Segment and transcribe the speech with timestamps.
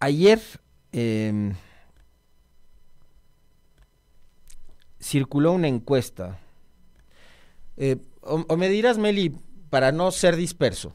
[0.00, 0.40] ayer
[0.92, 1.54] em,
[4.98, 6.38] circuló una encuesta.
[7.76, 9.36] Eh, o, me dirás, Meli,
[9.70, 10.92] para no ser disperso,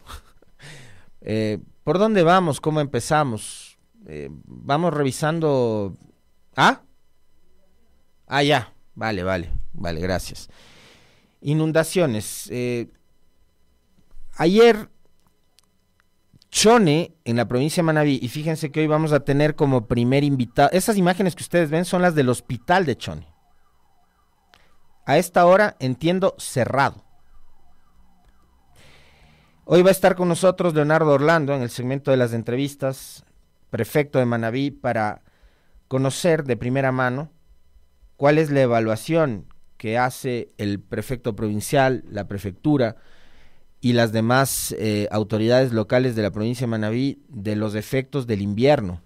[1.21, 2.59] eh, ¿por dónde vamos?
[2.59, 3.77] ¿Cómo empezamos?
[4.07, 5.95] Eh, vamos revisando...
[6.55, 6.81] ¿Ah?
[8.27, 8.73] Ah, ya.
[8.95, 10.49] Vale, vale, vale, gracias.
[11.41, 12.49] Inundaciones.
[14.37, 14.89] ayer
[16.55, 20.23] Chone, en la provincia de Manabí, y fíjense que hoy vamos a tener como primer
[20.23, 23.27] invitado, esas imágenes que ustedes ven son las del hospital de Chone.
[25.05, 27.03] A esta hora, entiendo, cerrado.
[29.65, 33.25] Hoy va a estar con nosotros Leonardo Orlando en el segmento de las entrevistas,
[33.69, 35.23] prefecto de Manabí, para
[35.89, 37.33] conocer de primera mano
[38.15, 42.95] cuál es la evaluación que hace el prefecto provincial, la prefectura,
[43.85, 48.41] y las demás eh, autoridades locales de la provincia de Manabí de los efectos del
[48.41, 48.99] invierno.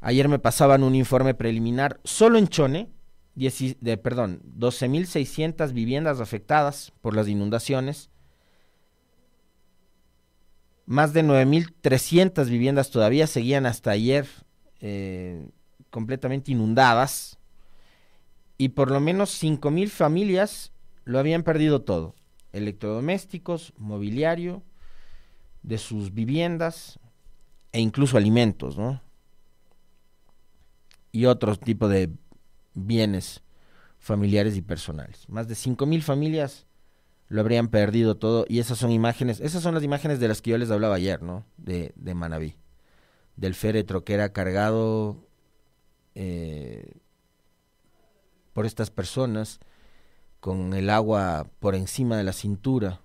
[0.00, 2.88] Ayer me pasaban un informe preliminar, solo en Chone,
[3.34, 8.08] de, perdón, 12.600 viviendas afectadas por las inundaciones,
[10.86, 14.26] más de 9.300 viviendas todavía seguían hasta ayer
[14.80, 15.50] eh,
[15.90, 17.38] completamente inundadas
[18.56, 20.72] y por lo menos 5.000 familias
[21.04, 22.14] lo habían perdido todo
[22.52, 24.62] electrodomésticos, mobiliario
[25.62, 26.98] de sus viviendas
[27.72, 29.02] e incluso alimentos, ¿no?
[31.12, 32.10] Y otro tipo de
[32.74, 33.42] bienes
[33.98, 35.28] familiares y personales.
[35.28, 36.66] Más de cinco mil familias
[37.28, 40.50] lo habrían perdido todo y esas son imágenes, esas son las imágenes de las que
[40.50, 41.44] yo les hablaba ayer, ¿no?
[41.56, 42.54] De, de Manabí,
[43.36, 45.26] del féretro que era cargado
[46.14, 46.94] eh,
[48.52, 49.60] por estas personas
[50.40, 53.00] con el agua por encima de la cintura.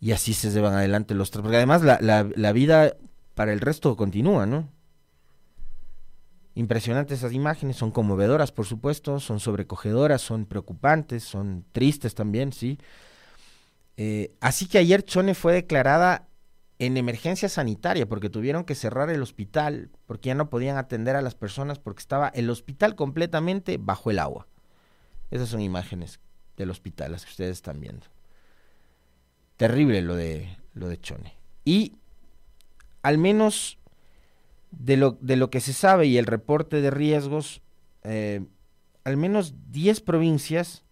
[0.00, 1.42] Y así se llevan adelante los tres.
[1.42, 2.96] Porque además la, la, vida
[3.34, 4.68] para el resto continúa, ¿no?
[6.54, 12.78] Impresionantes esas imágenes, son conmovedoras, por supuesto, son sobrecogedoras, son preocupantes, son tristes también, sí.
[13.96, 16.28] Eh, así que ayer Chone fue declarada
[16.78, 21.20] en emergencia sanitaria porque tuvieron que cerrar el hospital porque ya no podían atender a
[21.22, 24.46] las personas porque estaba el hospital completamente bajo el agua.
[25.30, 26.20] Esas son imágenes
[26.56, 28.06] del hospital, las que ustedes están viendo.
[29.56, 31.34] Terrible lo de, lo de Chone.
[31.64, 31.96] Y
[33.02, 33.78] al menos
[34.70, 37.62] de lo, de lo que se sabe y el reporte de riesgos,
[38.02, 38.44] eh,
[39.04, 40.84] al menos 10 provincias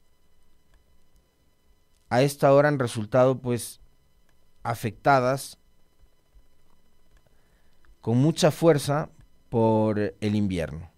[2.10, 3.81] a esta hora han resultado pues
[4.62, 5.59] afectadas
[8.00, 9.10] con mucha fuerza
[9.50, 10.91] por el invierno.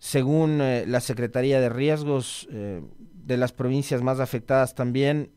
[0.00, 5.30] Según eh, la Secretaría de Riesgos eh, de las provincias más afectadas también,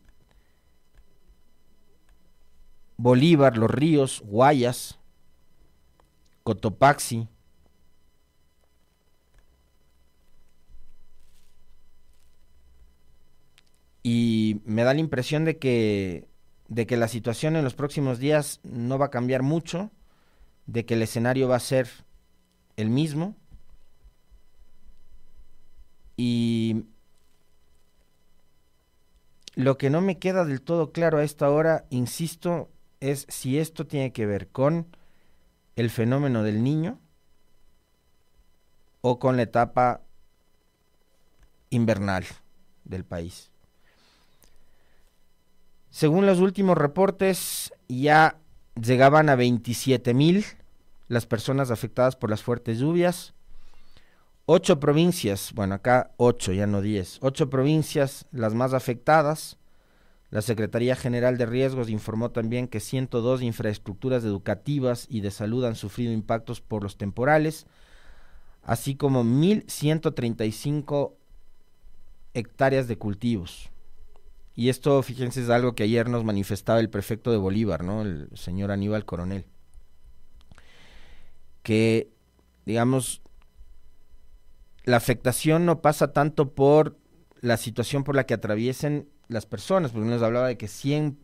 [2.95, 4.99] Bolívar, Los Ríos, Guayas,
[6.43, 7.27] Cotopaxi,
[14.01, 16.27] y me da la impresión de que
[16.69, 19.91] de que la situación en los próximos días no va a cambiar mucho,
[20.65, 21.89] de que el escenario va a ser
[22.77, 23.35] el mismo
[26.25, 26.85] y
[29.55, 32.69] lo que no me queda del todo claro a esta hora, insisto,
[33.01, 34.87] es si esto tiene que ver con
[35.75, 36.97] el fenómeno del niño
[39.01, 39.99] o con la etapa
[41.71, 42.23] invernal
[42.85, 43.51] del país.
[45.89, 48.39] Según los últimos reportes, ya
[48.81, 50.45] llegaban a 27 mil
[51.09, 53.33] las personas afectadas por las fuertes lluvias.
[54.45, 59.57] Ocho provincias, bueno, acá ocho, ya no diez, ocho provincias las más afectadas.
[60.31, 65.75] La Secretaría General de Riesgos informó también que 102 infraestructuras educativas y de salud han
[65.75, 67.67] sufrido impactos por los temporales,
[68.63, 71.13] así como 1.135
[72.33, 73.69] hectáreas de cultivos.
[74.55, 78.01] Y esto, fíjense, es algo que ayer nos manifestaba el prefecto de Bolívar, ¿no?
[78.01, 79.45] El señor Aníbal Coronel.
[81.61, 82.11] Que,
[82.65, 83.22] digamos,
[84.83, 86.97] la afectación no pasa tanto por
[87.39, 91.17] la situación por la que atraviesen las personas, porque nos hablaba de que 100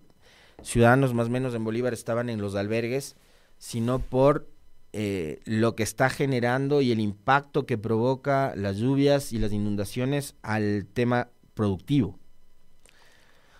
[0.64, 3.16] ciudadanos más o menos en Bolívar estaban en los albergues,
[3.58, 4.50] sino por
[4.94, 10.36] eh, lo que está generando y el impacto que provoca las lluvias y las inundaciones
[10.42, 12.18] al tema productivo.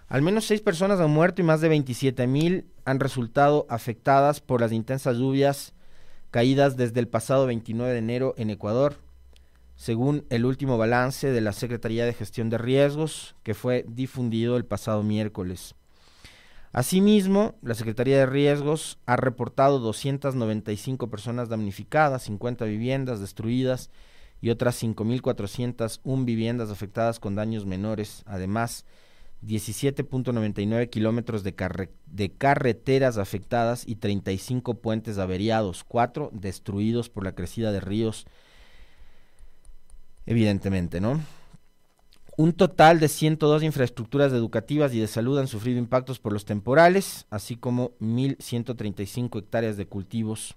[0.08, 4.60] Al menos seis personas han muerto y más de 27 mil han resultado afectadas por
[4.62, 5.74] las intensas lluvias
[6.32, 9.09] caídas desde el pasado 29 de enero en Ecuador
[9.80, 14.66] según el último balance de la Secretaría de Gestión de Riesgos que fue difundido el
[14.66, 15.74] pasado miércoles.
[16.74, 23.90] Asimismo, la Secretaría de Riesgos ha reportado 295 personas damnificadas, 50 viviendas destruidas
[24.42, 28.24] y otras 5.401 viviendas afectadas con daños menores.
[28.26, 28.86] Además,
[29.46, 37.80] 17.99 kilómetros de, carreteras afectadas y 35 puentes averiados, 4 destruidos por la crecida de
[37.80, 38.28] ríos,
[40.30, 41.20] evidentemente, ¿no?
[42.38, 47.26] Un total de 102 infraestructuras educativas y de salud han sufrido impactos por los temporales,
[47.32, 50.56] así como 1.135 hectáreas de cultivos.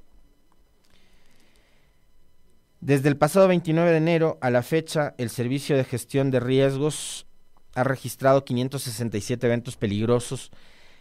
[2.82, 7.26] Desde el pasado 29 de enero a la fecha, el Servicio de Gestión de Riesgos
[7.74, 10.50] ha registrado 567 eventos peligrosos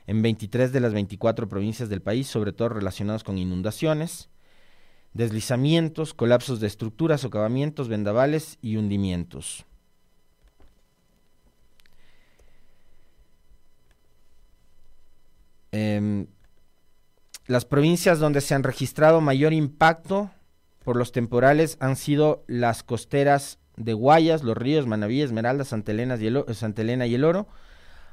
[0.07, 4.29] en 23 de las 24 provincias del país, sobre todo relacionados con inundaciones,
[5.13, 9.65] deslizamientos, colapsos de estructuras, socavamientos, vendavales y hundimientos.
[15.71, 16.27] Em,
[17.47, 20.31] las provincias donde se han registrado mayor impacto
[20.83, 26.17] por los temporales han sido las costeras de Guayas, Los Ríos, Manaví, Esmeralda, Santa Elena,
[26.17, 27.47] y el, Santa Elena y el Oro,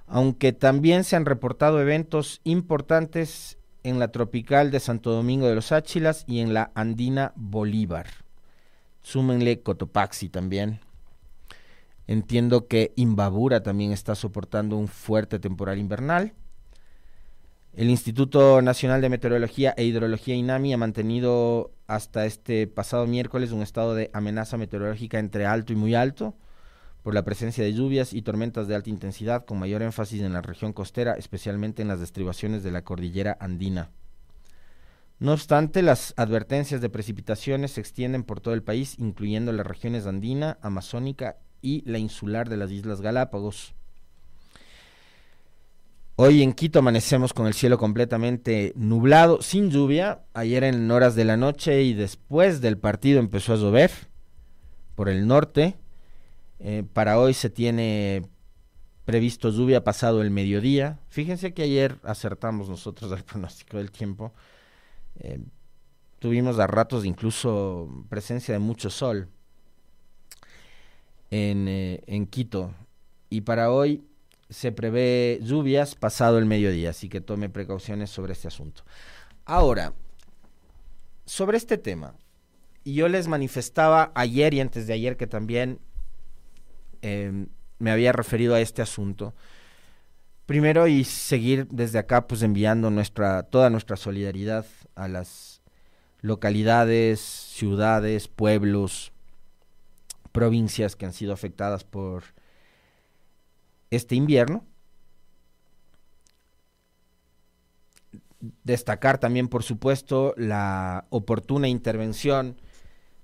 [0.07, 5.73] aunque también se han reportado eventos importantes en la tropical de Santo Domingo de los
[5.73, 8.07] Áchilas y en la andina Bolívar.
[9.03, 10.81] Súmenle Cotopaxi también.
[12.07, 16.33] Entiendo que Imbabura también está soportando un fuerte temporal invernal.
[17.75, 23.63] El Instituto Nacional de Meteorología e Hidrología INAMI ha mantenido hasta este pasado miércoles un
[23.63, 26.35] estado de amenaza meteorológica entre alto y muy alto
[27.03, 30.43] por la presencia de lluvias y tormentas de alta intensidad con mayor énfasis en la
[30.43, 33.91] región costera, especialmente en las estribaciones de la cordillera andina.
[35.21, 40.07] No obstante, las advertencias de precipitaciones se extienden por todo el país, incluyendo las regiones
[40.07, 43.75] andina, amazónica y la insular de las Islas Galápagos.
[46.21, 50.23] Hoy en Quito amanecemos con el cielo completamente nublado, sin lluvia.
[50.35, 53.91] Ayer en horas de la noche y después del partido empezó a llover
[54.97, 55.77] por el norte.
[56.61, 58.23] Eh, para hoy se tiene
[59.05, 60.99] previsto lluvia pasado el mediodía.
[61.09, 64.33] Fíjense que ayer acertamos nosotros el pronóstico del tiempo.
[65.17, 65.41] Eh,
[66.19, 69.29] tuvimos a ratos incluso presencia de mucho sol
[71.31, 72.75] en, eh, en Quito.
[73.31, 74.05] Y para hoy
[74.51, 78.83] se prevé lluvias pasado el mediodía, así que tome precauciones sobre este asunto.
[79.45, 79.93] Ahora,
[81.25, 82.15] sobre este tema,
[82.85, 85.79] yo les manifestaba ayer y antes de ayer que también
[87.03, 87.47] em,
[87.79, 89.35] me había referido a este asunto.
[90.47, 94.65] Primero y seguir desde acá pues enviando nuestra toda nuestra solidaridad
[94.95, 95.61] a las
[96.21, 99.13] localidades, ciudades, pueblos,
[100.33, 102.25] provincias que han sido afectadas por
[103.91, 104.65] este invierno.
[108.63, 112.57] Destacar también, por supuesto, la oportuna intervención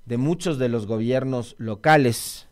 [0.07, 2.49] de muchos de los gobiernos locales,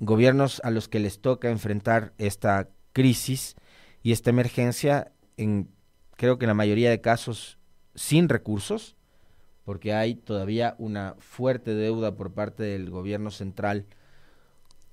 [0.00, 3.54] gobiernos a los que les toca enfrentar esta crisis
[4.02, 5.68] y esta emergencia, en
[6.16, 7.58] creo que en la mayoría de casos
[7.94, 8.96] sin recursos,
[9.64, 13.86] porque hay todavía una fuerte deuda por parte del gobierno central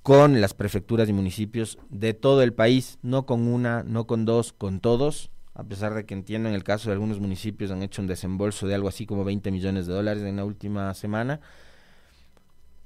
[0.04, 4.54] con las prefecturas y municipios de todo el país, no con una, no con dos,
[4.54, 8.02] con todos, a pesar de que entiendo en el caso de algunos municipios han hecho
[8.02, 11.42] un desembolso de algo así como 20 millones de dólares en la última semana,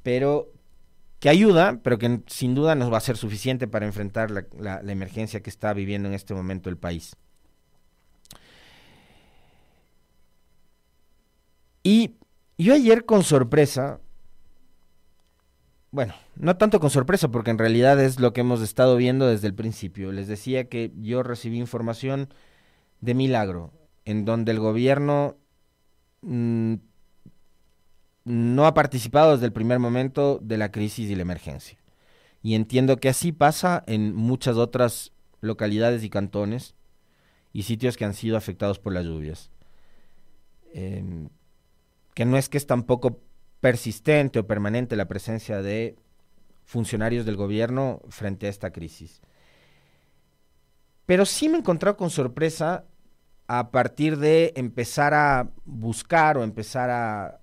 [0.01, 0.51] pero
[1.21, 5.41] que ayuda, pero que sin duda nos va a ser suficiente para enfrentar la, emergencia
[5.41, 7.15] que está viviendo en este momento el país.
[11.83, 12.15] Y
[12.57, 14.01] yo ayer con sorpresa
[15.91, 19.47] bueno, no tanto con sorpresa, porque en realidad es lo que hemos estado viendo desde
[19.47, 20.13] el principio.
[20.13, 22.33] Les decía que yo recibí información
[23.01, 23.73] de milagro,
[24.05, 25.35] en donde el gobierno
[26.21, 26.75] mm,
[28.23, 31.77] no ha participado desde el primer momento de la crisis y la emergencia.
[32.43, 35.11] Y entiendo que así pasa en muchas otras
[35.41, 36.75] localidades y cantones
[37.53, 39.51] y sitios que han sido afectados por las lluvias.
[40.73, 41.29] Em,
[42.13, 43.19] que no es que es tampoco
[43.59, 45.95] persistente o permanente la presencia de
[46.63, 49.21] funcionarios del gobierno frente a esta crisis.
[51.05, 52.85] Pero sí me he encontrado con sorpresa
[53.47, 57.40] a partir de empezar a buscar o empezar a,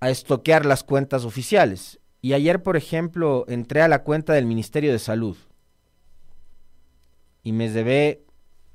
[0.00, 2.00] a estoquear las cuentas oficiales.
[2.20, 5.36] Y ayer, por ejemplo, entré a la cuenta del Ministerio de Salud
[7.42, 8.24] y me llevé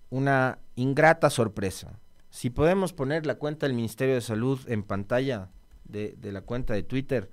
[0.10, 2.00] una ingrata sorpresa.
[2.30, 5.50] Si podemos poner la cuenta del Ministerio de Salud en pantalla
[5.84, 7.30] de, la cuenta de Twitter,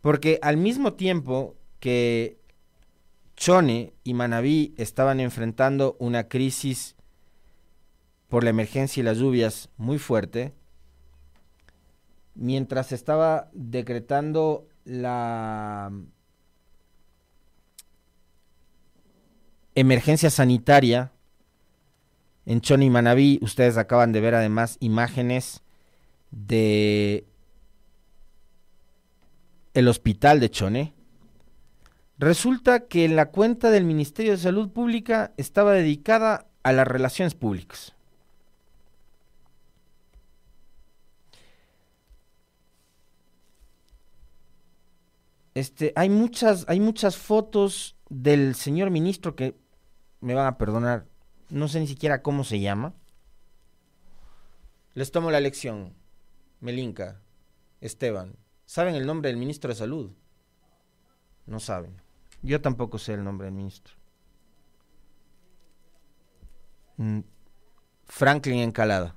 [0.00, 2.38] porque al mismo tiempo que
[3.36, 6.96] Chone y Manabí estaban enfrentando una crisis
[8.28, 10.52] por la emergencia y las lluvias muy fuerte,
[12.36, 15.90] mientras estaba decretando la
[19.74, 21.12] emergencia sanitaria
[22.44, 25.62] en Chone y Manabí, ustedes acaban de ver además imágenes
[26.30, 27.26] de
[29.74, 30.94] el hospital de Chone.
[32.18, 37.95] Resulta que la cuenta del Ministerio de Salud Pública estaba dedicada a las relaciones públicas.
[45.56, 49.56] Este, hay muchas, hay muchas fotos del señor ministro que
[50.20, 51.06] me van a perdonar,
[51.48, 52.92] no sé ni siquiera cómo se llama.
[54.92, 55.94] Les tomo la lección.
[56.60, 57.22] Melinka,
[57.80, 58.36] Esteban,
[58.66, 60.10] ¿saben el nombre del ministro de Salud?
[61.46, 62.02] No saben.
[62.42, 63.94] Yo tampoco sé el nombre del ministro.
[66.98, 67.20] Mm,
[68.04, 69.16] Franklin Encalada.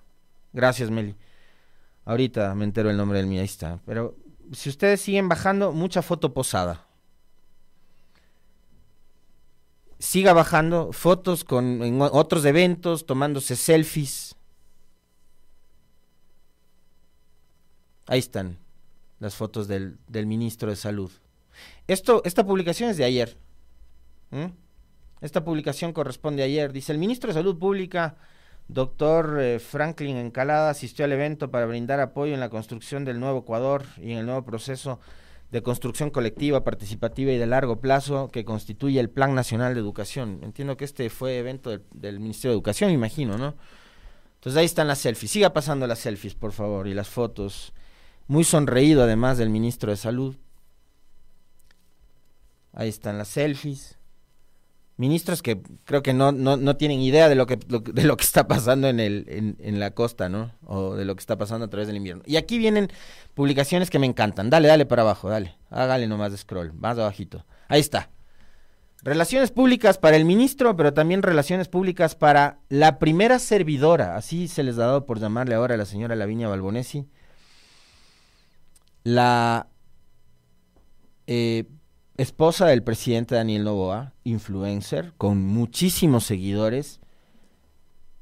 [0.53, 1.17] Gracias, Meli.
[2.05, 3.81] Ahorita me entero el nombre del está.
[3.85, 4.15] Pero
[4.53, 6.85] si ustedes siguen bajando, mucha foto posada.
[9.99, 14.35] Siga bajando fotos con en otros eventos, tomándose selfies.
[18.07, 18.57] Ahí están
[19.19, 21.11] las fotos del, ministro de Salud.
[21.87, 23.37] Esto, esta publicación es de ayer.
[25.21, 26.71] Esta publicación corresponde a ayer.
[26.71, 28.15] Dice, el ministro de Salud Pública,
[28.69, 33.39] doctor eh, Franklin Encalada, asistió al evento para brindar apoyo en la construcción del nuevo
[33.39, 34.99] Ecuador y en el nuevo proceso
[35.51, 40.39] de construcción colectiva, participativa y de largo plazo que constituye el Plan Nacional de Educación.
[40.43, 43.55] Entiendo que este fue evento del, del Ministerio de Educación, imagino, ¿no?
[44.35, 45.31] Entonces ahí están las selfies.
[45.31, 47.73] Siga pasando las selfies, por favor, y las fotos
[48.27, 50.37] muy sonreído además del ministro de Salud.
[52.71, 53.98] Ahí están las selfies.
[54.99, 58.49] Ministros que creo que no, no, tienen idea de lo que, de lo que está
[58.49, 60.51] pasando en, el, en, la costa, ¿no?
[60.65, 62.21] O de lo que está pasando a través del invierno.
[62.25, 62.91] Y aquí vienen
[63.33, 64.49] publicaciones que me encantan.
[64.49, 65.55] Dale, dale para abajo, dale.
[65.69, 67.45] Hágale nomás de scroll, más abajito.
[67.69, 68.09] Ahí está.
[69.01, 74.63] Relaciones públicas para el ministro, pero también relaciones públicas para la primera servidora, así se
[74.63, 77.07] les ha dado por llamarle ahora a la señora Lavinia Balbonesi,
[79.05, 79.69] la
[81.25, 81.63] eh,
[82.21, 86.99] esposa del presidente Daniel Novoa, influencer, con muchísimos seguidores,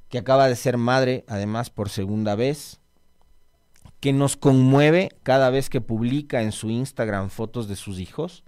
[0.10, 2.80] que acaba de ser madre, además, por segunda vez,
[4.00, 8.44] que nos conmueve cada vez que publica en su Instagram fotos de sus hijos,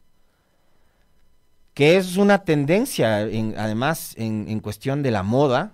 [1.73, 5.73] que es una tendencia, en, además, en, en cuestión de la moda,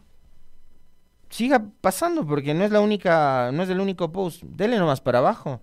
[1.29, 5.19] siga pasando, porque no es la única, no es el único post, dele nomás para
[5.19, 5.61] abajo.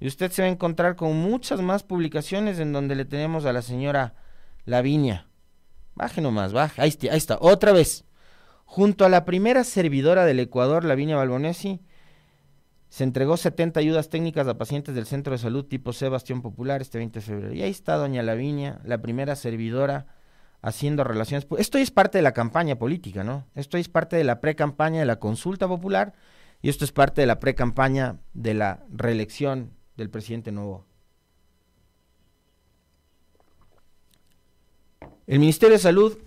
[0.00, 3.52] Y usted se va a encontrar con muchas más publicaciones en donde le tenemos a
[3.52, 4.14] la señora
[4.64, 5.28] Lavinia.
[5.94, 6.80] Baje nomás, baje.
[6.80, 7.38] Ahí ahí está.
[7.40, 8.04] Otra vez.
[8.64, 11.80] Junto a la primera servidora del Ecuador, Lavinia Balbonesi,
[12.88, 16.98] se entregó 70 ayudas técnicas a pacientes del Centro de Salud tipo Sebastián Popular este
[16.98, 17.52] 20 de febrero.
[17.52, 20.06] Y ahí está doña Lavinia, la primera servidora
[20.62, 21.46] haciendo relaciones.
[21.58, 23.46] Esto es parte de la campaña política, ¿no?
[23.54, 26.14] Esto es parte de la pre-campaña de la consulta popular
[26.62, 30.86] y esto es parte de la pre-campaña de la reelección del presidente nuevo.
[35.26, 36.18] El Ministerio de Salud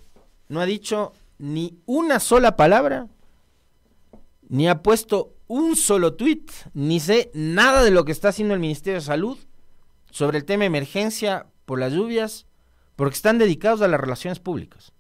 [0.48, 3.08] no ha dicho ni una sola palabra,
[4.48, 8.60] ni ha puesto un solo tuit, ni sé nada de lo que está haciendo el
[8.60, 9.38] Ministerio de Salud
[10.12, 12.46] sobre el tema de emergencia por las lluvias,
[12.96, 14.94] porque están dedicados a las relaciones públicas.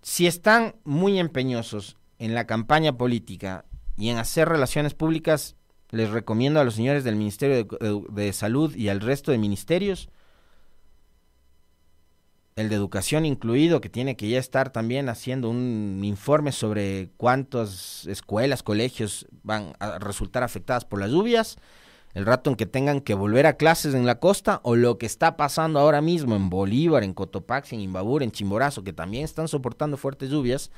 [0.00, 3.66] Si están muy empeñosos en la campaña política
[3.96, 5.56] y en hacer relaciones públicas,
[5.90, 10.08] les recomiendo a los señores del Ministerio de, Salud y al resto de ministerios,
[12.56, 18.06] el de Educación incluido, que tiene que ya estar también haciendo un informe sobre cuántas
[18.06, 21.56] escuelas, colegios van a resultar afectadas por las lluvias,
[22.14, 25.06] el rato en que tengan que volver a clases en la costa, o lo que
[25.06, 29.48] está pasando ahora mismo en Bolívar, en Cotopaxi, en Imbabur, en Chimborazo, que también están
[29.48, 30.70] soportando fuertes lluvias,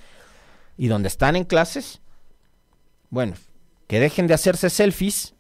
[0.79, 2.01] y donde están en clases,
[3.11, 3.35] bueno,
[3.87, 5.35] que dejen de hacerse selfies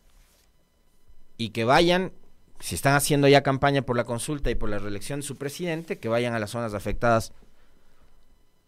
[1.36, 2.12] y que vayan,
[2.60, 5.98] si están haciendo ya campaña por la consulta y por la reelección de su presidente,
[5.98, 7.32] que vayan a las zonas afectadas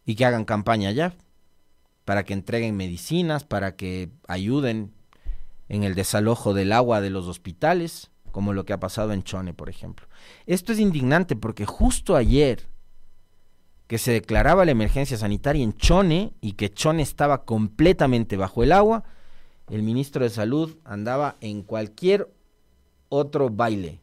[0.05, 1.15] y que hagan campaña ya,
[2.05, 4.93] para que entreguen medicinas, para que ayuden
[5.69, 9.53] en el desalojo del agua de los hospitales, como lo que ha pasado en Chone,
[9.53, 10.07] por ejemplo.
[10.47, 12.67] Esto es indignante porque justo ayer
[13.89, 18.73] que se declaraba la emergencia sanitaria en Chone y que Chone estaba completamente bajo el
[18.73, 19.03] agua,
[19.71, 22.31] el ministro de Salud andaba en cualquier
[23.09, 24.01] otro baile.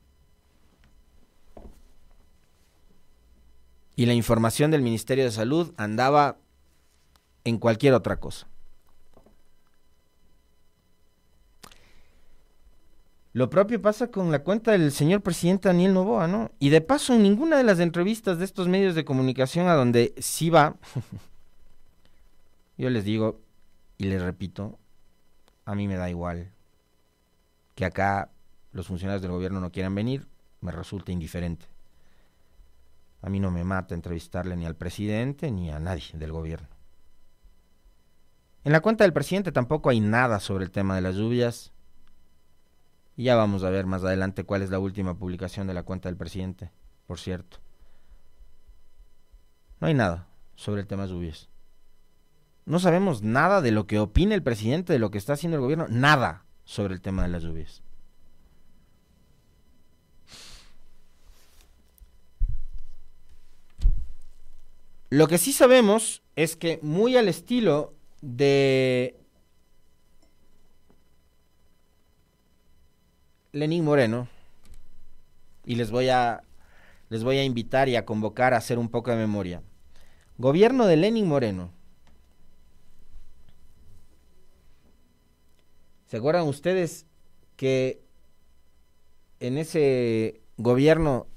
[3.95, 6.37] Y la información del Ministerio de Salud andaba
[7.43, 8.47] en cualquier otra cosa.
[13.35, 16.51] Lo propio pasa con la cuenta del señor presidente Daniel Novoa, ¿no?
[16.57, 20.15] Y de paso, en ninguna de las entrevistas de estos medios de comunicación a donde
[20.19, 20.77] sí va,
[22.77, 23.41] yo les digo
[23.97, 24.79] y les repito,
[25.65, 26.49] a mí me da igual
[27.75, 28.29] que acá
[28.71, 30.29] los funcionarios del gobierno no quieran venir,
[30.61, 31.65] me resulta indiferente.
[33.21, 36.69] A mí no me mata entrevistarle ni al presidente ni a nadie del gobierno.
[38.63, 41.73] En la cuenta del presidente tampoco hay nada sobre el tema de las lluvias,
[43.15, 46.09] y ya vamos a ver más adelante cuál es la última publicación de la cuenta
[46.09, 46.71] del presidente,
[47.07, 47.57] por cierto.
[49.79, 51.49] No hay nada sobre el tema lluvias.
[52.65, 55.61] No sabemos nada de lo que opina el presidente, de lo que está haciendo el
[55.61, 57.83] gobierno, nada sobre el tema de las lluvias.
[65.09, 69.15] Lo que sí sabemos es que muy al estilo de
[73.55, 74.27] Lenín Moreno,
[75.65, 76.43] y les voy a
[77.07, 79.63] les voy a invitar y a convocar a hacer un poco de memoria.
[80.37, 81.71] Gobierno de Lenin Moreno.
[86.07, 87.05] ¿Se acuerdan ustedes
[87.55, 88.03] que
[89.39, 91.27] en ese gobierno,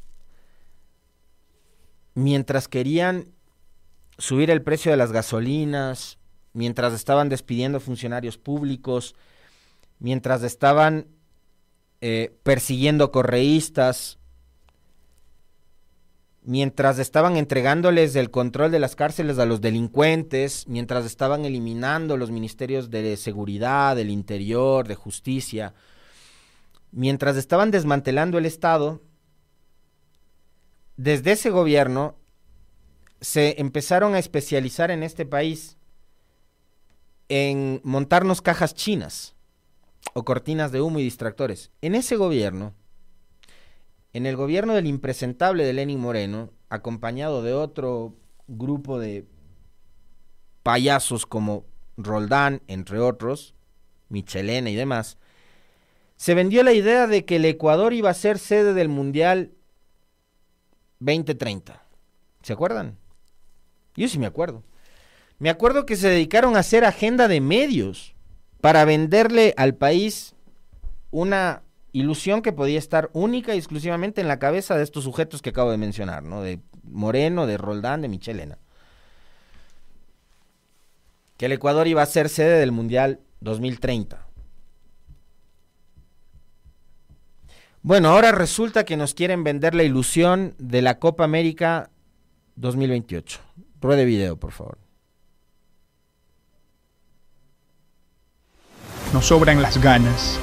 [2.15, 3.29] mientras querían
[4.17, 6.19] subir el precio de las gasolinas,
[6.53, 9.15] mientras estaban despidiendo funcionarios públicos,
[10.01, 11.07] mientras estaban
[12.01, 14.19] eh, persiguiendo correístas,
[16.43, 22.31] mientras estaban entregándoles el control de las cárceles a los delincuentes, mientras estaban eliminando los
[22.31, 25.75] ministerios de seguridad, del interior, de justicia,
[26.93, 29.03] mientras estaban desmantelando el Estado,
[30.97, 32.17] desde ese gobierno
[33.21, 35.77] se empezaron a especializar en este país
[37.29, 39.35] en montarnos cajas chinas
[40.15, 41.71] o cortinas de humo y distractores.
[41.83, 42.75] En ese gobierno,
[44.13, 48.15] en el gobierno del impresentable de Lenin Moreno, acompañado de otro
[48.47, 49.27] grupo de
[50.63, 51.65] payasos como
[51.97, 53.55] Roldán, entre otros,
[54.09, 55.19] Michelena y demás,
[56.17, 59.53] se vendió la idea de que el Ecuador iba a ser sede del Mundial
[61.01, 61.83] 2030.
[62.43, 62.99] ¿Se acuerdan?
[63.95, 64.65] Yo sí me acuerdo.
[65.39, 68.17] Me acuerdo que se dedicaron a hacer agenda de medios
[68.69, 70.35] para venderle al país
[71.11, 75.49] una ilusión que podía estar única y exclusivamente en la cabeza de estos sujetos que
[75.49, 76.43] acabo de mencionar, ¿no?
[76.43, 78.59] De Moreno, de Roldán, de Michelena.
[81.39, 84.27] Que el Ecuador iba a ser sede del Mundial 2030.
[87.81, 91.89] Bueno, ahora resulta que nos quieren vender la ilusión de la Copa América
[92.57, 93.41] 2028.
[93.81, 94.88] Ruede video, por favor.
[99.13, 100.39] Nos sobran las ganas,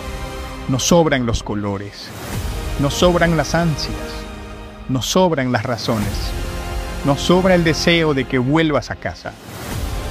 [0.69, 2.07] nos sobran los colores,
[2.79, 3.95] nos sobran las ansias,
[4.89, 6.31] nos sobran las razones,
[7.05, 9.33] nos sobra el deseo de que vuelvas a casa,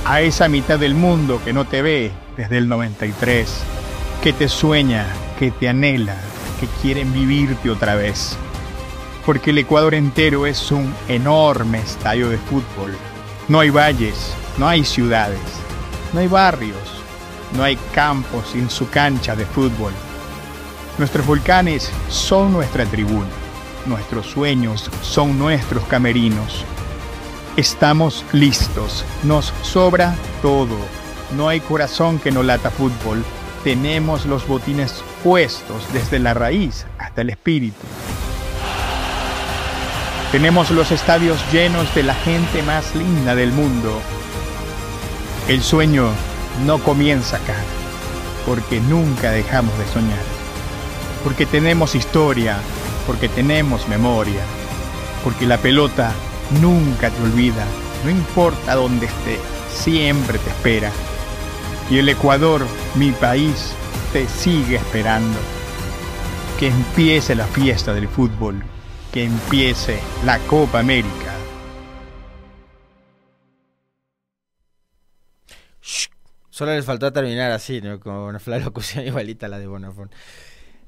[0.06, 3.48] a esa mitad del mundo que no te ve desde el 93,
[4.22, 5.04] que te sueña,
[5.36, 6.16] que te anhela,
[6.60, 8.36] que quieren vivirte otra vez.
[9.26, 12.96] Porque el Ecuador entero es un enorme estadio de fútbol.
[13.48, 15.40] No hay valles, no hay ciudades,
[16.12, 17.03] no hay barrios,
[17.54, 19.92] no hay campos sin su cancha de fútbol.
[20.98, 23.28] Nuestros volcanes son nuestra tribuna.
[23.86, 26.64] Nuestros sueños son nuestros camerinos.
[27.56, 29.04] Estamos listos.
[29.22, 30.76] Nos sobra todo.
[31.36, 33.24] No hay corazón que no lata fútbol.
[33.62, 37.86] Tenemos los botines puestos desde la raíz hasta el espíritu.
[40.32, 44.00] Tenemos los estadios llenos de la gente más linda del mundo.
[45.48, 46.08] El sueño
[46.64, 47.56] no comienza acá,
[48.46, 50.22] porque nunca dejamos de soñar,
[51.22, 52.58] porque tenemos historia,
[53.06, 54.42] porque tenemos memoria,
[55.22, 56.12] porque la pelota
[56.60, 57.64] nunca te olvida,
[58.04, 59.38] no importa dónde esté,
[59.74, 60.90] siempre te espera.
[61.90, 63.72] Y el Ecuador, mi país,
[64.12, 65.38] te sigue esperando.
[66.58, 68.62] Que empiece la fiesta del fútbol,
[69.12, 71.23] que empiece la Copa América.
[76.54, 77.98] Solo les faltó terminar así, ¿no?
[77.98, 80.12] Con una locución igualita la de Bonafón.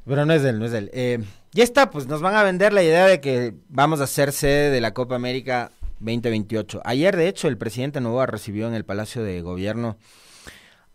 [0.05, 0.91] Pero no es él, no es él.
[0.93, 1.19] Eh,
[1.51, 4.71] ya está, pues nos van a vender la idea de que vamos a ser sede
[4.71, 6.83] de la Copa América 2028.
[6.85, 9.97] Ayer, de hecho, el presidente Novoa recibió en el Palacio de Gobierno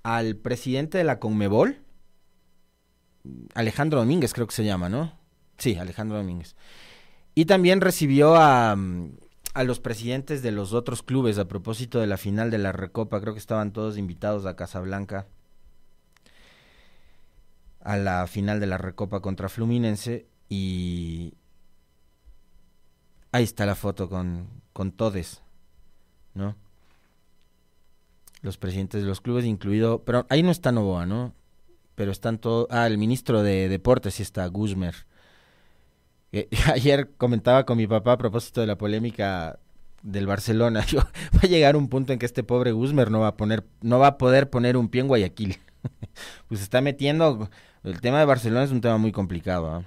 [0.03, 1.81] al presidente de la Conmebol,
[3.53, 5.11] Alejandro Domínguez creo que se llama, ¿no?
[5.57, 6.55] Sí, Alejandro Domínguez.
[7.35, 8.77] Y también recibió a,
[9.53, 13.19] a los presidentes de los otros clubes a propósito de la final de la Recopa.
[13.21, 15.27] Creo que estaban todos invitados a Casablanca
[17.83, 21.33] a la final de la Recopa contra Fluminense y
[23.31, 25.41] ahí está la foto con, con Todes,
[26.33, 26.55] ¿no?
[28.41, 31.33] Los presidentes de los clubes, incluido, pero ahí no está Novoa, ¿no?
[31.95, 34.95] Pero están todos, ah, el ministro de Deportes sí está, Guzmer.
[36.73, 39.59] ayer comentaba con mi papá a propósito de la polémica
[40.03, 43.27] del Barcelona, yo, va a llegar un punto en que este pobre Guzmer no va
[43.27, 45.59] a poner, no va a poder poner un pie en Guayaquil.
[46.47, 47.49] pues está metiendo,
[47.83, 49.67] el tema de Barcelona es un tema muy complicado.
[49.67, 49.83] ¿ah?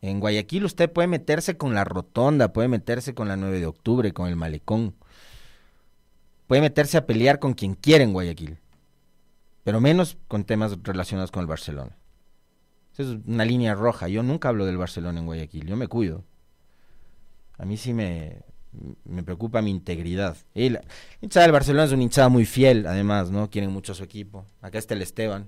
[0.00, 4.12] En Guayaquil usted puede meterse con la rotonda, puede meterse con la 9 de octubre,
[4.12, 4.94] con el malecón.
[6.46, 8.58] Puede meterse a pelear con quien quiera en Guayaquil.
[9.64, 11.96] Pero menos con temas relacionados con el Barcelona.
[12.98, 14.08] Es una línea roja.
[14.08, 15.66] Yo nunca hablo del Barcelona en Guayaquil.
[15.66, 16.24] Yo me cuido.
[17.58, 18.42] A mí sí me,
[19.04, 20.36] me preocupa mi integridad.
[20.54, 20.82] Y la
[21.20, 23.50] hinchada del Barcelona es una hinchada muy fiel, además, ¿no?
[23.50, 24.46] Quieren mucho a su equipo.
[24.60, 25.46] Acá está el Esteban,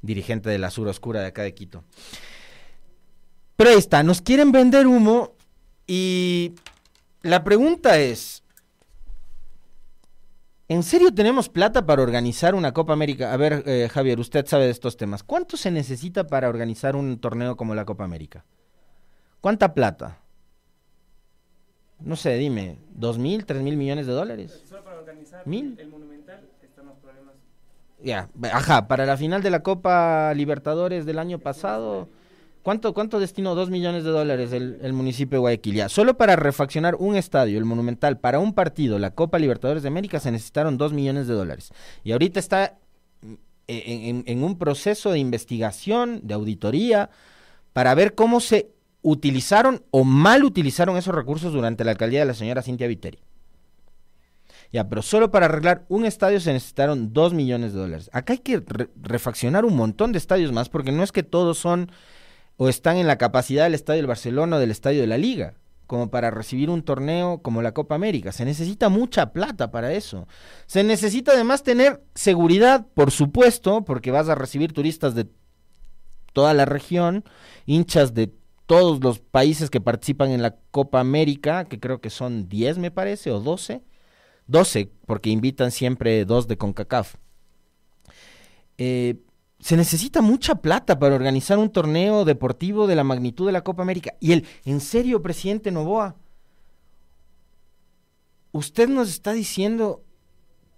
[0.00, 1.84] dirigente de la Sur Oscura de acá de Quito.
[3.56, 5.34] Pero ahí está, nos quieren vender humo
[5.86, 6.54] y
[7.22, 8.41] la pregunta es,
[10.68, 13.32] ¿en serio tenemos plata para organizar una Copa América?
[13.32, 15.22] A ver, eh, Javier, usted sabe de estos temas.
[15.22, 18.44] ¿Cuánto se necesita para organizar un torneo como la Copa América?
[19.40, 20.18] ¿Cuánta plata?
[22.00, 24.62] No sé, dime, ¿dos mil, tres mil millones de dólares?
[24.68, 25.76] Solo para organizar ¿Mil?
[25.78, 27.34] el Monumental estamos problemas.
[28.02, 32.08] Ya, ajá, para la final de la Copa Libertadores del año pasado...
[32.62, 33.54] ¿Cuánto, cuánto destinó?
[33.54, 35.74] Dos millones de dólares el, municipio de Guayaquil.
[35.74, 39.88] Ya, solo para refaccionar un estadio, el Monumental, para un partido, la Copa Libertadores de
[39.88, 41.72] América, se necesitaron dos millones de dólares.
[42.04, 42.78] Y ahorita está
[43.66, 47.10] en, en un proceso de investigación, de auditoría,
[47.72, 48.70] para ver cómo se
[49.02, 53.18] utilizaron o mal utilizaron esos recursos durante la alcaldía de la señora Cintia Viteri.
[54.72, 58.08] Ya, pero solo para arreglar un estadio se necesitaron dos millones de dólares.
[58.12, 58.62] Acá hay que
[59.02, 61.90] refaccionar un montón de estadios más, porque no es que todos son
[62.56, 65.54] o están en la capacidad del Estadio del Barcelona o del Estadio de la Liga,
[65.86, 68.32] como para recibir un torneo como la Copa América.
[68.32, 70.26] Se necesita mucha plata para eso.
[70.66, 75.28] Se necesita además tener seguridad, por supuesto, porque vas a recibir turistas de
[76.32, 77.24] toda la región,
[77.66, 78.32] hinchas de
[78.66, 82.90] todos los países que participan en la Copa América, que creo que son 10 me
[82.90, 83.82] parece, o 12.
[84.46, 87.16] 12, porque invitan siempre dos de CONCACAF.
[88.78, 89.16] Eh,
[89.62, 93.82] se necesita mucha plata para organizar un torneo deportivo de la magnitud de la Copa
[93.82, 94.14] América.
[94.18, 96.16] Y el, en serio, presidente Novoa,
[98.50, 100.02] usted nos está diciendo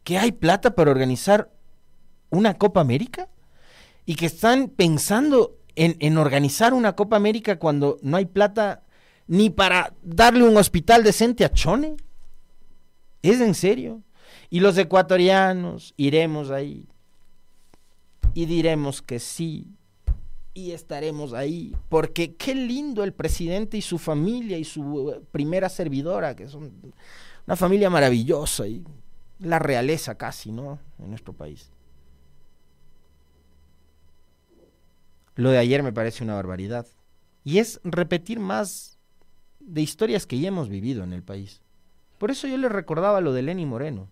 [0.05, 1.51] que hay plata para organizar
[2.29, 3.31] una Copa América
[4.05, 8.83] y que están pensando en, en organizar una Copa América cuando no hay plata
[9.27, 11.97] ni para darle un hospital decente a Chone.
[13.23, 14.03] ¿Es en serio?
[14.51, 16.87] Y los ecuatorianos iremos ahí
[18.35, 19.69] y diremos que sí
[20.53, 25.69] y estaremos ahí, porque qué lindo el presidente y su familia y su eh, primera
[25.69, 26.73] servidora, que son
[27.47, 28.85] una familia maravillosa y
[29.41, 30.79] la realeza casi, ¿no?
[30.99, 31.71] En nuestro país.
[35.35, 36.87] Lo de ayer me parece una barbaridad.
[37.43, 38.99] Y es repetir más
[39.59, 41.63] de historias que ya hemos vivido en el país.
[42.19, 44.09] Por eso yo le recordaba lo de Lenny Moreno.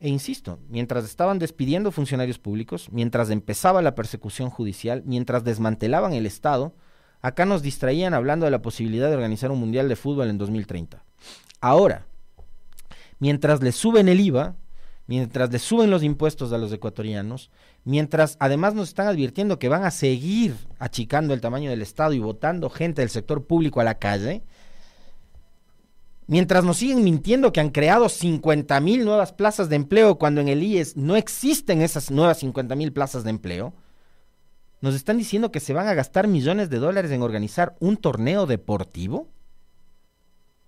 [0.00, 6.24] E insisto, mientras estaban despidiendo funcionarios públicos, mientras empezaba la persecución judicial, mientras desmantelaban el
[6.24, 6.74] Estado,
[7.20, 11.04] acá nos distraían hablando de la posibilidad de organizar un Mundial de Fútbol en 2030.
[11.60, 12.06] Ahora,
[13.18, 14.56] mientras le suben el IVA,
[15.06, 17.50] mientras le suben los impuestos a los ecuatorianos,
[17.84, 22.20] mientras además nos están advirtiendo que van a seguir achicando el tamaño del Estado y
[22.20, 24.44] votando gente del sector público a la calle,
[26.30, 30.46] Mientras nos siguen mintiendo que han creado 50 mil nuevas plazas de empleo cuando en
[30.46, 33.74] el IES no existen esas nuevas 50 mil plazas de empleo,
[34.80, 38.46] nos están diciendo que se van a gastar millones de dólares en organizar un torneo
[38.46, 39.26] deportivo.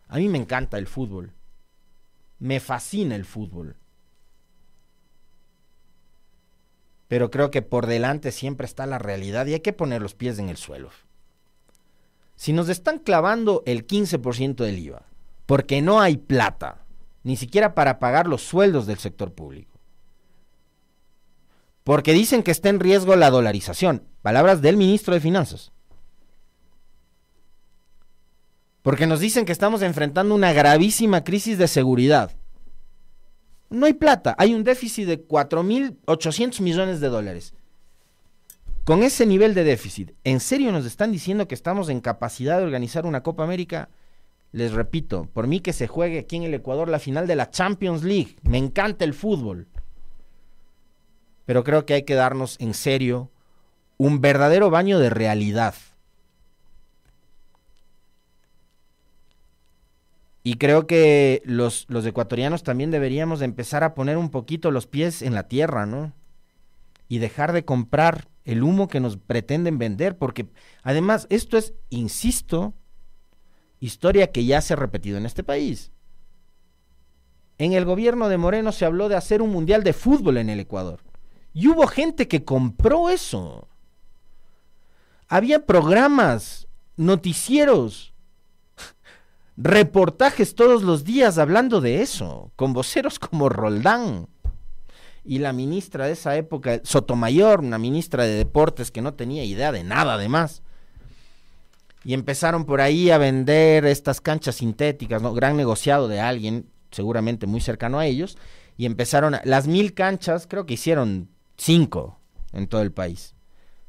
[0.08, 1.32] A mí me encanta el fútbol.
[2.40, 3.76] Me fascina el fútbol.
[7.06, 10.40] Pero creo que por delante siempre está la realidad y hay que poner los pies
[10.40, 10.90] en el suelo.
[12.34, 15.11] Si nos están clavando el 15% del IVA,
[15.52, 16.86] porque no hay plata,
[17.24, 19.78] ni siquiera para pagar los sueldos del sector público.
[21.84, 24.08] Porque dicen que está en riesgo la dolarización.
[24.22, 25.70] Palabras del ministro de Finanzas.
[28.80, 32.34] Porque nos dicen que estamos enfrentando una gravísima crisis de seguridad.
[33.68, 37.52] No hay plata, hay un déficit de 4.800 millones de dólares.
[38.84, 42.64] con ese nivel de déficit, ¿en serio nos están diciendo que estamos en capacidad de
[42.64, 43.90] organizar una Copa América?
[44.52, 47.50] Les repito, por mí que se juegue aquí en el Ecuador la final de la
[47.50, 48.36] Champions League.
[48.42, 49.66] Me encanta el fútbol.
[51.46, 53.30] Pero creo que hay que darnos en serio
[53.96, 55.74] un verdadero baño de realidad.
[60.44, 64.86] Y creo que los, los ecuatorianos también deberíamos de empezar a poner un poquito los
[64.86, 66.12] pies en la tierra, ¿no?
[67.08, 70.48] Y dejar de comprar el humo que nos pretenden vender, porque
[70.82, 72.74] además esto es, insisto,
[73.82, 75.90] historia que ya se ha repetido en este país.
[77.58, 80.60] En el gobierno de Moreno se habló de hacer un mundial de fútbol en el
[80.60, 81.00] Ecuador.
[81.52, 83.68] Y hubo gente que compró eso.
[85.28, 88.14] Había programas, noticieros,
[89.56, 94.28] reportajes todos los días hablando de eso, con voceros como Roldán
[95.24, 99.72] y la ministra de esa época, Sotomayor, una ministra de deportes que no tenía idea
[99.72, 100.62] de nada además.
[102.04, 105.34] Y empezaron por ahí a vender estas canchas sintéticas, ¿no?
[105.34, 108.36] Gran negociado de alguien, seguramente muy cercano a ellos,
[108.76, 112.18] y empezaron a, las mil canchas, creo que hicieron cinco
[112.52, 113.34] en todo el país.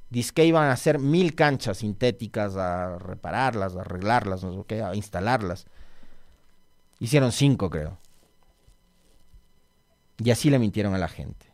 [0.09, 4.83] Dice que iban a hacer mil canchas sintéticas a repararlas, a arreglarlas, no sé qué,
[4.83, 5.65] a instalarlas.
[6.99, 7.97] Hicieron cinco, creo.
[10.23, 11.52] Y así le mintieron a la gente.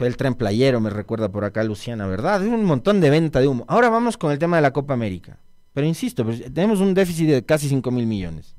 [0.00, 2.42] El tren playero me recuerda por acá Luciana, ¿verdad?
[2.42, 3.64] Un montón de venta de humo.
[3.68, 5.38] Ahora vamos con el tema de la Copa América.
[5.72, 8.56] Pero insisto, pues, tenemos un déficit de casi 5 mil millones.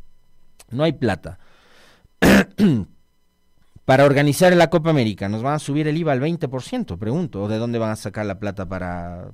[0.69, 1.39] No hay plata.
[3.85, 6.97] para organizar la Copa América, ¿nos van a subir el IVA al 20%?
[6.97, 7.43] Pregunto.
[7.43, 9.31] ¿O de dónde van a sacar la plata para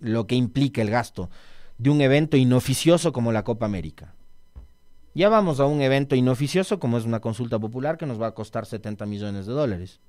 [0.00, 1.30] lo que implica el gasto
[1.78, 4.14] de un evento inoficioso como la Copa América?
[5.14, 8.34] Ya vamos a un evento inoficioso como es una consulta popular que nos va a
[8.34, 10.00] costar 70 millones de dólares.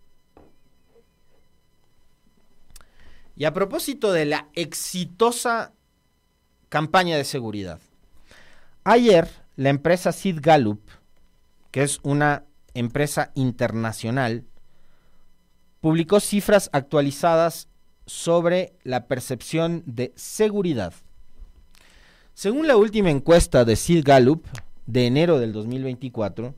[3.36, 5.74] Y a propósito de la exitosa
[6.70, 7.80] campaña de seguridad.
[8.84, 10.82] Ayer la empresa Sid Gallup,
[11.72, 14.46] que es una empresa internacional,
[15.82, 17.68] publicó cifras actualizadas
[18.06, 20.94] sobre la percepción de seguridad.
[22.34, 24.46] Según la última encuesta de Sid Gallup,
[24.86, 26.56] de enero del 2024,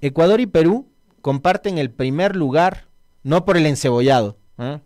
[0.00, 0.88] Ecuador y Perú
[1.20, 2.88] comparten el primer lugar,
[3.22, 4.80] no por el encebollado, ¿eh?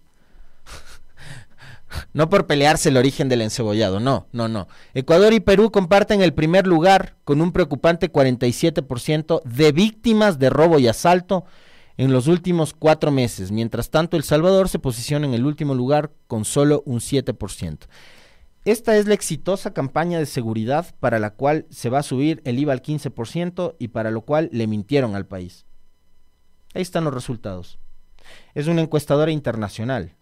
[2.16, 4.68] No por pelearse el origen del encebollado, no, no, no.
[4.94, 10.78] Ecuador y Perú comparten el primer lugar con un preocupante 47% de víctimas de robo
[10.78, 11.44] y asalto
[11.98, 13.52] en los últimos cuatro meses.
[13.52, 17.80] Mientras tanto, El Salvador se posiciona en el último lugar con solo un 7%.
[18.64, 22.58] Esta es la exitosa campaña de seguridad para la cual se va a subir el
[22.58, 25.66] IVA al 15% y para lo cual le mintieron al país.
[26.72, 27.78] Ahí están los resultados.
[28.54, 30.16] Es una encuestadora internacional.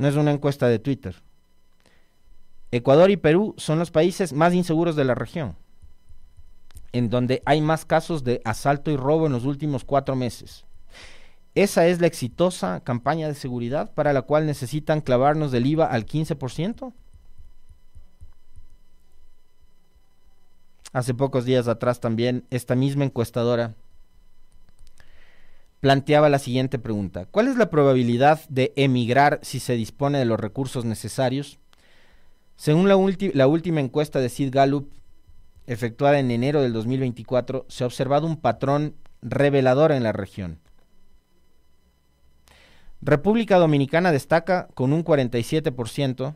[0.00, 1.14] No es una encuesta de Twitter.
[2.70, 5.56] Ecuador y Perú son los países más inseguros de la región,
[6.92, 10.64] en donde hay más casos de asalto y robo en los últimos cuatro meses.
[11.54, 16.06] ¿Esa es la exitosa campaña de seguridad para la cual necesitan clavarnos del IVA al
[16.06, 16.94] 15%?
[20.94, 23.74] Hace pocos días atrás también esta misma encuestadora
[25.80, 27.26] planteaba la siguiente pregunta.
[27.26, 31.58] ¿Cuál es la probabilidad de emigrar si se dispone de los recursos necesarios?
[32.56, 32.96] Según la,
[33.46, 34.92] última encuesta de Sid Gallup,
[35.66, 40.58] efectuada en enero del 2024, se ha observado un patrón revelador en la región.
[43.00, 46.34] República Dominicana destaca con un 47%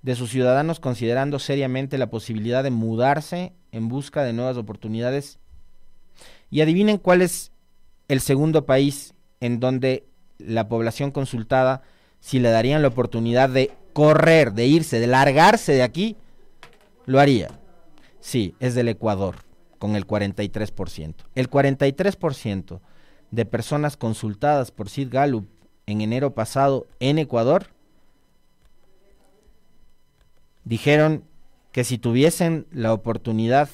[0.00, 5.38] de sus ciudadanos considerando seriamente la posibilidad de mudarse en busca de nuevas oportunidades.
[6.50, 7.52] Y adivinen cuál es
[8.08, 10.06] el segundo país en donde
[10.38, 11.82] la población consultada,
[12.20, 16.16] si le darían la oportunidad de correr, de irse, de largarse de aquí,
[17.06, 17.48] lo haría.
[18.20, 19.36] Sí, es del Ecuador,
[19.78, 21.14] con el 43%.
[21.34, 22.80] El 43%
[23.30, 25.46] de personas consultadas por Sid Gallup
[25.86, 27.66] en enero pasado en Ecuador
[30.64, 31.24] dijeron
[31.72, 33.68] que si tuviesen la oportunidad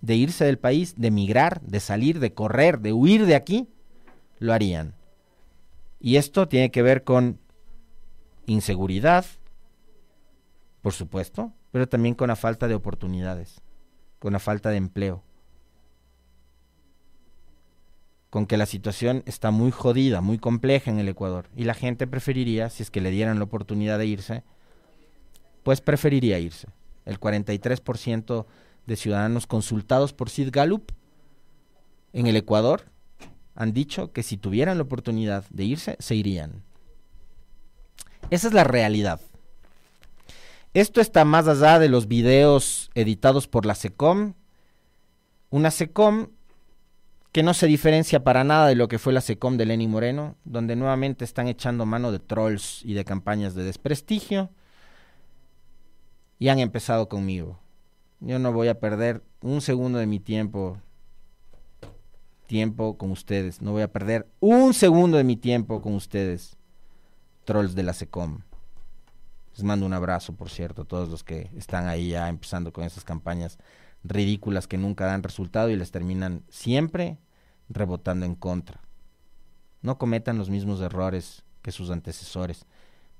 [0.00, 3.68] de irse del país, de migrar, de salir, de correr, de huir de aquí,
[4.38, 4.94] lo harían.
[6.00, 7.40] Y esto tiene que ver con
[8.46, 9.26] inseguridad,
[10.82, 13.60] por supuesto, pero también con la falta de oportunidades,
[14.18, 15.22] con la falta de empleo
[18.30, 21.48] con que la situación está muy jodida, muy compleja en el Ecuador.
[21.56, 24.42] Y la gente preferiría, si es que le dieran la oportunidad de irse,
[25.62, 26.68] pues preferiría irse.
[27.06, 28.46] El 43%
[28.88, 30.92] de ciudadanos consultados por Sid Gallup
[32.14, 32.86] en el Ecuador
[33.54, 36.62] han dicho que si tuvieran la oportunidad de irse, se irían.
[38.30, 39.20] Esa es la realidad.
[40.72, 44.34] Esto está más allá de los videos editados por la SECOM.
[45.50, 46.28] Una SECOM
[47.32, 50.36] que no se diferencia para nada de lo que fue la SECOM de Lenny Moreno,
[50.44, 54.50] donde nuevamente están echando mano de trolls y de campañas de desprestigio.
[56.38, 57.58] Y han empezado conmigo.
[58.20, 60.78] Yo no voy a perder un segundo de mi tiempo
[62.48, 63.62] tiempo con ustedes.
[63.62, 66.56] No voy a perder un segundo de mi tiempo con ustedes,
[67.44, 68.40] trolls de la SECOM.
[69.52, 72.84] Les mando un abrazo, por cierto, a todos los que están ahí ya empezando con
[72.84, 73.58] esas campañas
[74.02, 77.18] ridículas que nunca dan resultado y les terminan siempre
[77.68, 78.80] rebotando en contra.
[79.82, 82.66] No cometan los mismos errores que sus antecesores,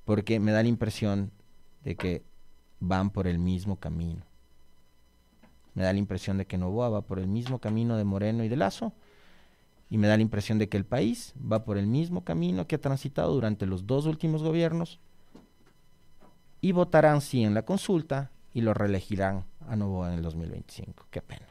[0.04, 1.32] porque me da la impresión
[1.84, 2.24] de que
[2.80, 4.27] van por el mismo camino.
[5.78, 8.48] Me da la impresión de que Novoa va por el mismo camino de Moreno y
[8.48, 8.92] de Lazo,
[9.88, 12.74] y me da la impresión de que el país va por el mismo camino que
[12.74, 14.98] ha transitado durante los dos últimos gobiernos
[16.60, 21.06] y votarán sí en la consulta y lo reelegirán a nuevo en el 2025.
[21.12, 21.46] Qué pena.